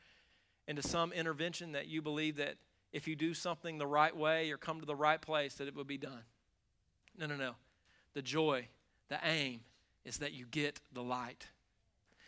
[0.67, 2.55] into some intervention that you believe that
[2.91, 5.75] if you do something the right way or come to the right place, that it
[5.77, 6.23] would be done?
[7.17, 7.53] No, no, no.
[8.13, 8.67] The joy,
[9.07, 9.61] the aim
[10.03, 11.47] is that you get the light.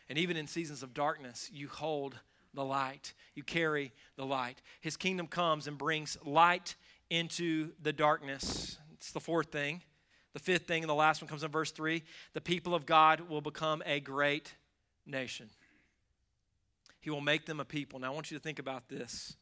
[0.07, 2.15] And even in seasons of darkness, you hold
[2.53, 4.61] the light, you carry the light.
[4.79, 6.77] His kingdom comes and brings light
[7.09, 8.77] into the darkness.
[8.93, 9.81] It's the fourth thing.
[10.39, 12.01] The fifth thing, and the last one comes in verse 3
[12.33, 14.55] the people of God will become a great
[15.05, 15.49] nation.
[17.01, 17.99] He will make them a people.
[17.99, 19.35] Now, I want you to think about this.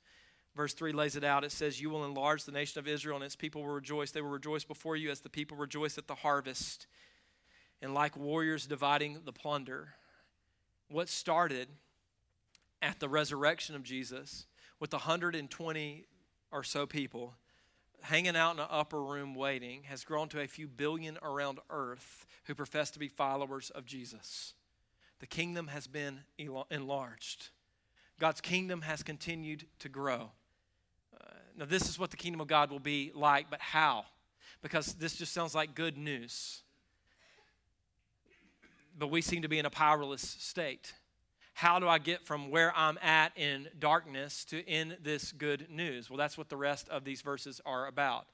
[0.55, 1.43] Verse 3 lays it out.
[1.43, 4.10] It says, You will enlarge the nation of Israel, and its people will rejoice.
[4.10, 6.88] They will rejoice before you as the people rejoice at the harvest,
[7.79, 9.89] and like warriors dividing the plunder.
[10.89, 11.67] What started
[12.81, 14.47] at the resurrection of Jesus
[14.79, 16.05] with 120
[16.51, 17.36] or so people
[18.01, 22.25] hanging out in an upper room waiting has grown to a few billion around earth
[22.45, 24.53] who profess to be followers of Jesus.
[25.19, 26.21] The kingdom has been
[26.69, 27.49] enlarged.
[28.19, 30.31] God's kingdom has continued to grow.
[31.19, 34.05] Uh, now, this is what the kingdom of God will be like, but how?
[34.62, 36.62] Because this just sounds like good news.
[38.97, 40.93] But we seem to be in a powerless state
[41.58, 46.08] how do I get from where I'm at in darkness to in this good news?
[46.08, 48.28] Well, that's what the rest of these verses are about.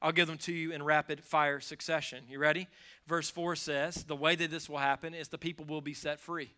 [0.00, 2.22] I'll give them to you in rapid fire succession.
[2.30, 2.68] You ready?
[3.08, 6.20] Verse 4 says, The way that this will happen is the people will be set
[6.20, 6.52] free.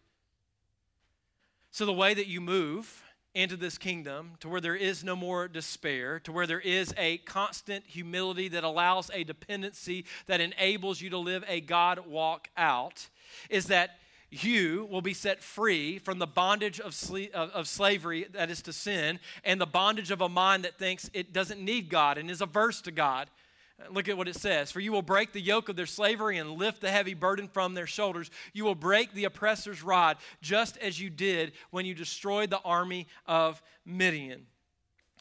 [1.71, 3.03] So, the way that you move
[3.35, 7.17] into this kingdom to where there is no more despair, to where there is a
[7.17, 13.09] constant humility that allows a dependency that enables you to live a God walk out,
[13.49, 14.01] is that
[14.42, 18.62] you will be set free from the bondage of, sl- of, of, slavery, that is
[18.62, 22.31] to sin, and the bondage of a mind that thinks it doesn't need God and
[22.31, 23.29] is averse to God.
[23.90, 24.73] Look at what it says.
[24.73, 27.75] For you will break the yoke of their slavery and lift the heavy burden from
[27.75, 28.31] their shoulders.
[28.53, 33.09] You will break the oppressor's rod, just as you did when you destroyed the army
[33.27, 34.47] of Midian.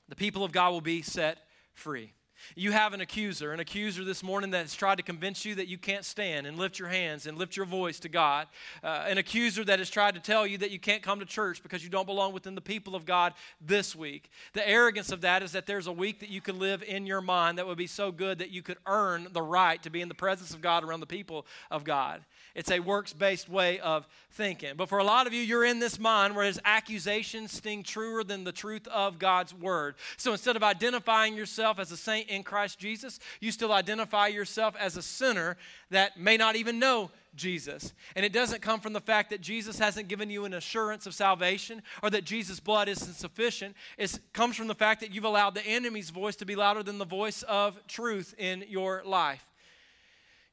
[0.07, 1.39] The people of God will be set
[1.73, 2.13] free.
[2.55, 5.67] You have an accuser, an accuser this morning that has tried to convince you that
[5.67, 8.47] you can't stand and lift your hands and lift your voice to God.
[8.83, 11.63] Uh, an accuser that has tried to tell you that you can't come to church
[11.63, 14.29] because you don't belong within the people of God this week.
[14.53, 17.21] The arrogance of that is that there's a week that you could live in your
[17.21, 20.07] mind that would be so good that you could earn the right to be in
[20.09, 22.21] the presence of God around the people of God.
[22.55, 24.73] It's a works based way of thinking.
[24.75, 28.23] But for a lot of you, you're in this mind where his accusations sting truer
[28.23, 29.95] than the truth of God's word.
[30.17, 34.75] So instead of identifying yourself as a saint in Christ Jesus, you still identify yourself
[34.79, 35.57] as a sinner
[35.89, 37.93] that may not even know Jesus.
[38.15, 41.13] And it doesn't come from the fact that Jesus hasn't given you an assurance of
[41.13, 43.75] salvation or that Jesus' blood isn't sufficient.
[43.97, 46.97] It comes from the fact that you've allowed the enemy's voice to be louder than
[46.97, 49.45] the voice of truth in your life.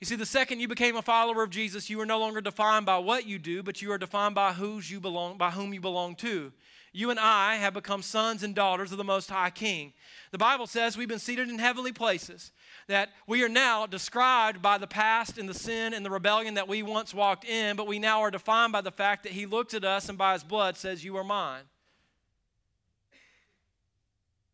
[0.01, 2.87] You see, the second you became a follower of Jesus, you are no longer defined
[2.87, 5.81] by what you do, but you are defined by whose you belong, by whom you
[5.81, 6.53] belong to.
[6.92, 9.92] You and I have become sons and daughters of the Most High King.
[10.33, 12.50] The Bible says we've been seated in heavenly places,
[12.88, 16.66] that we are now described by the past and the sin and the rebellion that
[16.66, 19.72] we once walked in, but we now are defined by the fact that He looked
[19.72, 21.62] at us and by His blood says, You are mine.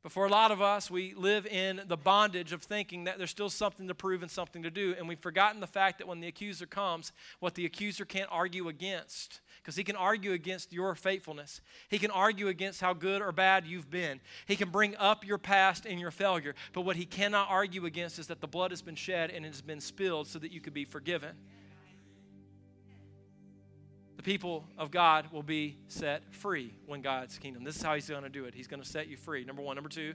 [0.07, 3.33] But for a lot of us, we live in the bondage of thinking that there's
[3.33, 4.95] still something to prove and something to do.
[4.97, 8.69] And we've forgotten the fact that when the accuser comes, what the accuser can't argue
[8.69, 11.61] against, because he can argue against your faithfulness.
[11.89, 14.21] He can argue against how good or bad you've been.
[14.47, 16.55] He can bring up your past and your failure.
[16.73, 19.49] But what he cannot argue against is that the blood has been shed and it
[19.49, 21.35] has been spilled so that you could be forgiven
[24.27, 27.63] people of God will be set free when God's kingdom.
[27.63, 28.57] This is how He's going to do it.
[28.57, 29.45] He's going to set you free.
[29.45, 29.77] Number one.
[29.77, 30.15] Number two,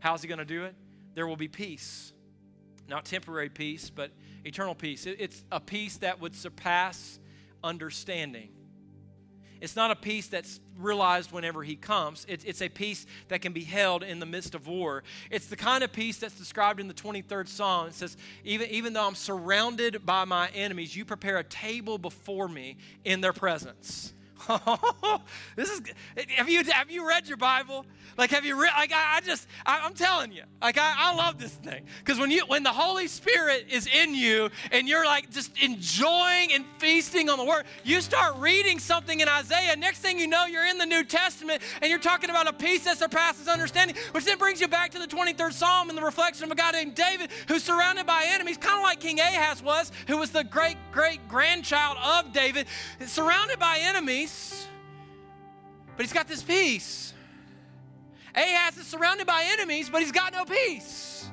[0.00, 0.74] how's He going to do it?
[1.14, 2.12] There will be peace.
[2.88, 4.10] Not temporary peace, but
[4.44, 5.06] eternal peace.
[5.06, 7.20] It's a peace that would surpass
[7.62, 8.50] understanding.
[9.64, 12.24] It's not a peace that's realized whenever he comes.
[12.28, 15.02] It's, it's a peace that can be held in the midst of war.
[15.30, 17.88] It's the kind of peace that's described in the 23rd Psalm.
[17.88, 22.46] It says, even, even though I'm surrounded by my enemies, you prepare a table before
[22.46, 24.13] me in their presence.
[25.56, 25.80] this is
[26.36, 27.86] have you have you read your bible?
[28.16, 31.14] Like have you read like I, I just I, am telling you like I, I
[31.14, 31.84] love this thing.
[31.98, 36.52] Because when you when the holy spirit is in you and you're like just enjoying
[36.52, 40.46] and feasting on the word you start reading something in isaiah next thing you know
[40.46, 44.24] you're in the new testament and you're talking about a peace that surpasses understanding which
[44.24, 46.94] then brings you back to the 23rd psalm and the reflection of a guy named
[46.94, 50.76] david who's surrounded by enemies kind of like king ahaz was who was the great
[50.92, 52.66] great grandchild of david
[53.06, 54.23] surrounded by enemies
[55.96, 57.12] but he's got this peace.
[58.34, 61.30] Ahaz is surrounded by enemies, but he's got no peace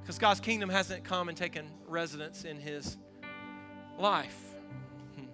[0.00, 2.96] because God's kingdom hasn't come and taken residence in his
[3.98, 4.36] life.
[5.16, 5.26] Hmm.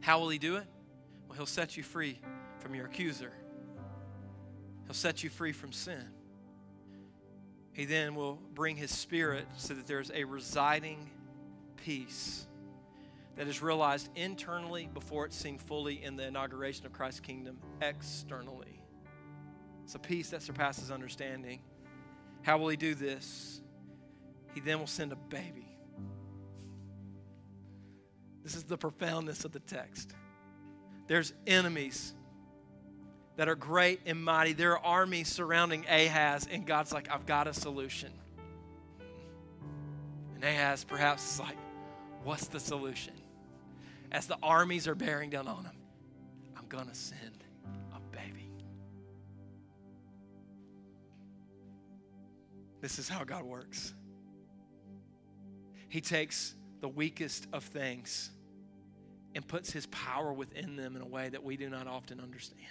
[0.00, 0.66] How will he do it?
[1.28, 2.18] Well, he'll set you free
[2.58, 3.32] from your accuser,
[4.84, 6.04] he'll set you free from sin.
[7.72, 11.08] He then will bring his spirit so that there's a residing
[11.76, 12.46] peace
[13.36, 18.82] that is realized internally before it's seen fully in the inauguration of Christ's kingdom externally.
[19.84, 21.60] It's a peace that surpasses understanding.
[22.42, 23.60] How will he do this?
[24.54, 25.68] He then will send a baby.
[28.42, 30.14] This is the profoundness of the text.
[31.06, 32.14] There's enemies
[33.36, 34.52] that are great and mighty.
[34.52, 38.12] There are armies surrounding Ahaz, and God's like, I've got a solution.
[40.34, 41.56] And Ahaz perhaps is like,
[42.24, 43.14] What's the solution?
[44.12, 45.76] As the armies are bearing down on him,
[46.56, 47.44] I'm going to send
[47.94, 48.50] a baby.
[52.80, 53.94] This is how God works.
[55.88, 58.30] He takes the weakest of things
[59.34, 62.66] and puts his power within them in a way that we do not often understand.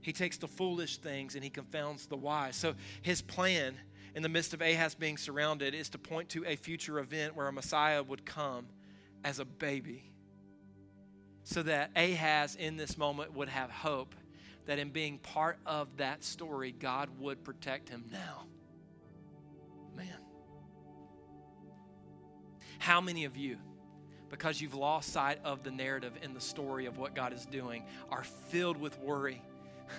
[0.00, 2.56] He takes the foolish things and he confounds the wise.
[2.56, 3.74] So his plan
[4.14, 7.48] in the midst of Ahaz being surrounded is to point to a future event where
[7.48, 8.66] a Messiah would come
[9.24, 10.10] as a baby
[11.44, 14.14] so that Ahaz in this moment would have hope
[14.66, 18.44] that in being part of that story, God would protect him now.
[19.96, 20.06] Man.
[22.78, 23.58] How many of you
[24.30, 27.84] because you've lost sight of the narrative in the story of what God is doing,
[28.10, 29.42] are filled with worry,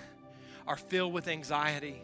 [0.68, 2.02] are filled with anxiety,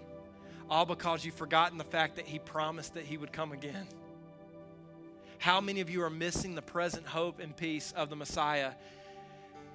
[0.70, 3.88] all because you've forgotten the fact that He promised that He would come again.
[5.39, 8.71] How many of you are missing the present hope and peace of the Messiah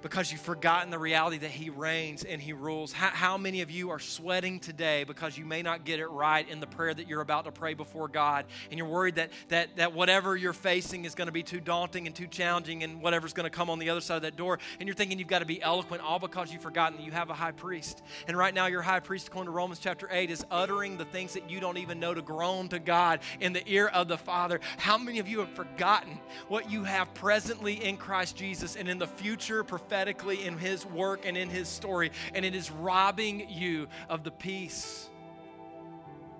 [0.03, 2.91] because you've forgotten the reality that He reigns and He rules?
[2.91, 6.47] How, how, many of you are sweating today because you may not get it right
[6.47, 9.77] in the prayer that you're about to pray before God and you're worried that, that,
[9.77, 13.33] that whatever you're facing is going to be too daunting and too challenging and whatever's
[13.33, 14.59] going to come on the other side of that door?
[14.79, 17.29] And you're thinking you've got to be eloquent all because you've forgotten that you have
[17.29, 18.03] a high priest.
[18.27, 21.33] And right now, your high priest, according to Romans chapter 8, is uttering the things
[21.33, 24.59] that you don't even know to groan to God in the ear of the Father.
[24.77, 28.99] How many of you have forgotten what you have presently in Christ Jesus and in
[28.99, 29.63] the future?
[29.93, 34.31] Prophetically in His work and in His story, and it is robbing you of the
[34.31, 35.07] peace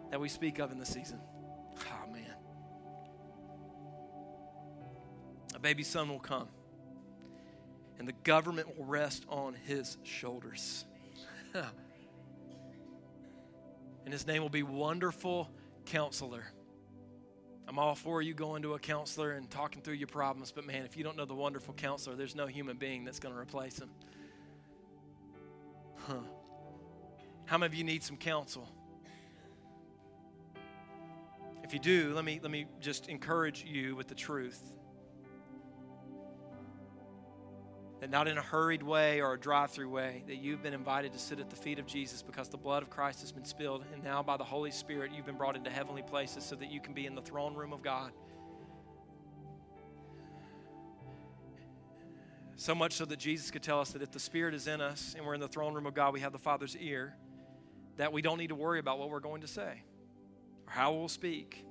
[0.09, 1.19] that we speak of in the season.
[1.77, 2.33] Oh, man.
[5.53, 6.47] A baby son will come,
[7.99, 10.85] and the government will rest on His shoulders.
[11.53, 11.63] and
[14.11, 15.47] His name will be Wonderful
[15.85, 16.43] Counselor
[17.67, 20.83] I'm all for you going to a counselor and talking through your problems, but man,
[20.83, 23.79] if you don't know the wonderful counselor, there's no human being that's going to replace
[23.79, 23.89] him.
[26.07, 26.15] Huh.
[27.45, 28.67] How many of you need some counsel?
[31.63, 34.73] If you do, let me, let me just encourage you with the truth.
[38.03, 41.13] That not in a hurried way or a drive through way, that you've been invited
[41.13, 43.85] to sit at the feet of Jesus because the blood of Christ has been spilled,
[43.93, 46.81] and now by the Holy Spirit, you've been brought into heavenly places so that you
[46.81, 48.11] can be in the throne room of God.
[52.57, 55.13] So much so that Jesus could tell us that if the Spirit is in us
[55.15, 57.15] and we're in the throne room of God, we have the Father's ear,
[57.95, 59.81] that we don't need to worry about what we're going to say
[60.67, 61.63] or how we'll speak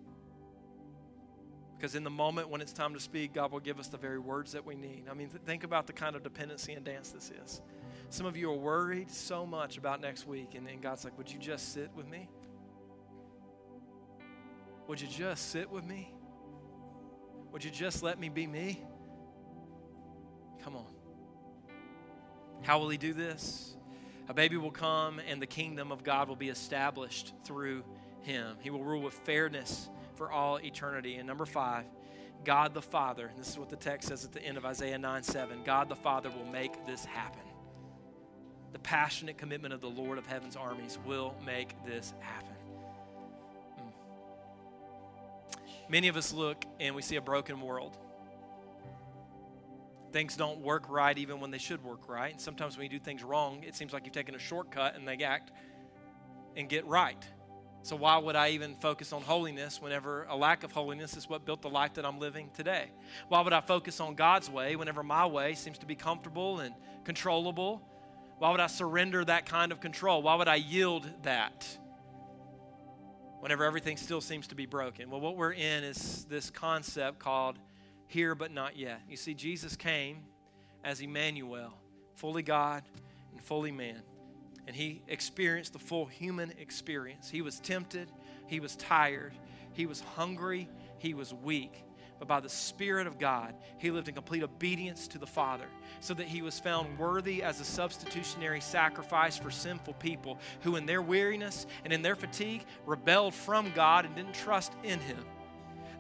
[1.83, 4.21] because in the moment when it's time to speak, God will give us the very
[4.21, 5.07] words that we need.
[5.11, 7.61] I mean, th- think about the kind of dependency and dance this is.
[8.09, 11.33] Some of you are worried so much about next week, and, and God's like, Would
[11.33, 12.29] you just sit with me?
[14.87, 16.15] Would you just sit with me?
[17.51, 18.81] Would you just let me be me?
[20.63, 20.95] Come on.
[22.63, 23.75] How will He do this?
[24.29, 27.83] A baby will come, and the kingdom of God will be established through
[28.21, 28.55] Him.
[28.61, 31.17] He will rule with fairness for all eternity.
[31.17, 31.85] And number five,
[32.45, 34.99] God the Father, and this is what the text says at the end of Isaiah
[34.99, 37.43] 9 7 God the Father will make this happen.
[38.73, 42.55] The passionate commitment of the Lord of heaven's armies will make this happen.
[43.79, 43.93] Mm.
[45.89, 47.99] Many of us look and we see a broken world.
[50.11, 52.33] Things don't work right even when they should work right.
[52.33, 55.07] And sometimes when you do things wrong, it seems like you've taken a shortcut and
[55.07, 55.53] they act
[56.57, 57.25] and get right.
[57.85, 61.45] So, why would I even focus on holiness whenever a lack of holiness is what
[61.45, 62.91] built the life that I'm living today?
[63.27, 66.75] Why would I focus on God's way whenever my way seems to be comfortable and
[67.05, 67.83] controllable?
[68.39, 70.23] Why would I surrender that kind of control?
[70.23, 71.67] Why would I yield that
[73.41, 75.11] whenever everything still seems to be broken?
[75.11, 77.59] Well, what we're in is this concept called
[78.07, 79.01] here but not yet.
[79.09, 80.19] You see, Jesus came
[80.85, 81.73] as Emmanuel,
[82.15, 82.85] fully God
[83.33, 84.03] and fully man
[84.67, 87.29] and he experienced the full human experience.
[87.29, 88.11] He was tempted,
[88.47, 89.33] he was tired,
[89.73, 91.85] he was hungry, he was weak.
[92.19, 95.67] But by the Spirit of God, he lived in complete obedience to the Father,
[95.99, 100.87] so that he was found worthy as a substitutionary sacrifice for sinful people who, in
[100.87, 105.19] their weariness and in their fatigue, rebelled from God and didn't trust in him.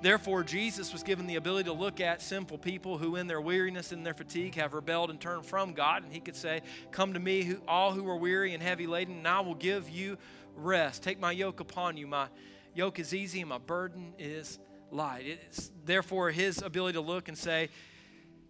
[0.02, 3.92] Therefore, Jesus was given the ability to look at sinful people who, in their weariness
[3.92, 6.02] and their fatigue, have rebelled and turned from God.
[6.02, 9.18] And he could say, Come to me, who, all who are weary and heavy laden,
[9.18, 10.18] and I will give you
[10.56, 11.04] rest.
[11.04, 12.08] Take my yoke upon you.
[12.08, 12.26] My
[12.74, 14.58] yoke is easy and my burden is
[14.90, 15.24] light.
[15.24, 17.68] It's therefore his ability to look and say,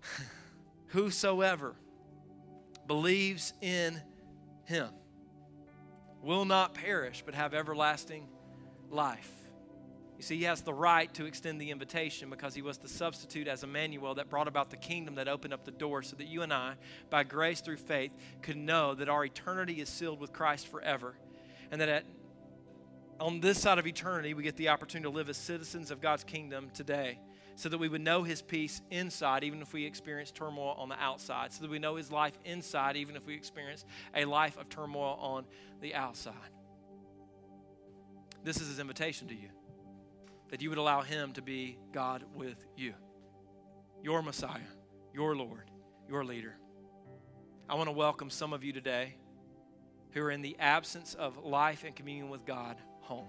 [0.86, 1.74] Whosoever
[2.86, 4.00] believes in
[4.64, 4.88] him
[6.22, 8.26] will not perish, but have everlasting
[8.90, 9.41] life.
[10.23, 13.49] You see, he has the right to extend the invitation because he was the substitute
[13.49, 16.43] as Emmanuel that brought about the kingdom that opened up the door so that you
[16.43, 16.75] and I,
[17.11, 21.16] by grace through faith, could know that our eternity is sealed with Christ forever.
[21.73, 22.05] And that at,
[23.18, 26.23] on this side of eternity, we get the opportunity to live as citizens of God's
[26.23, 27.18] kingdom today
[27.57, 31.03] so that we would know his peace inside, even if we experience turmoil on the
[31.03, 34.68] outside, so that we know his life inside, even if we experience a life of
[34.68, 35.45] turmoil on
[35.81, 36.53] the outside.
[38.45, 39.49] This is his invitation to you
[40.53, 42.94] that you would allow Him to be God with you,
[44.03, 44.61] your Messiah,
[45.12, 45.70] your Lord,
[46.09, 46.57] your leader.
[47.68, 49.16] I want to welcome some of you today
[50.11, 53.26] who are in the absence of life and communion with God home.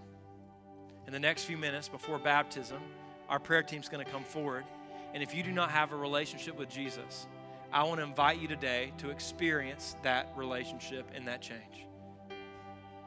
[1.08, 2.82] In the next few minutes before baptism,
[3.30, 4.66] our prayer team's going to come forward
[5.14, 7.28] And if you do not have a relationship with Jesus,
[7.72, 11.88] I want to invite you today to experience that relationship and that change.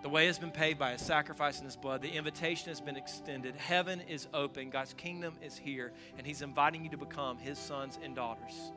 [0.03, 2.03] The way has been paid by his sacrifice in his blood.
[2.03, 3.57] The invitation has been extended.
[3.57, 4.71] Heaven is open.
[4.71, 5.93] God's kingdom is here.
[6.17, 8.73] And he's inviting you to become his sons and daughters.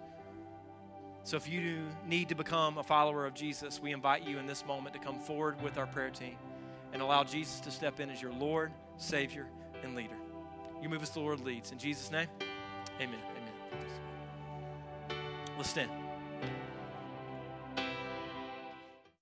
[1.24, 4.66] So if you need to become a follower of Jesus, we invite you in this
[4.66, 6.38] moment to come forward with our prayer team
[6.94, 9.46] and allow Jesus to step in as your Lord, Savior,
[9.84, 10.18] and leader.
[10.82, 11.72] You move as the Lord leads.
[11.72, 12.28] In Jesus' name,
[13.00, 13.20] amen.
[13.38, 15.20] Amen.
[15.58, 15.99] Let's stand.